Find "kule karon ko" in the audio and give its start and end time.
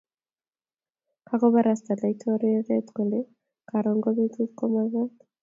2.95-4.09